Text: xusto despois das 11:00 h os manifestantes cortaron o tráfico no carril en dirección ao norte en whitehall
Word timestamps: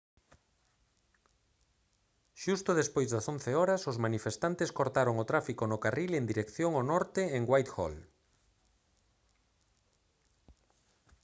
xusto 2.41 2.69
despois 2.81 3.09
das 3.13 3.25
11:00 3.33 3.71
h 3.83 3.89
os 3.91 4.01
manifestantes 4.05 4.73
cortaron 4.79 5.15
o 5.23 5.27
tráfico 5.31 5.63
no 5.67 5.81
carril 5.85 6.11
en 6.15 6.25
dirección 6.31 6.71
ao 6.75 6.87
norte 6.93 7.21
en 7.37 7.43
whitehall 7.49 7.95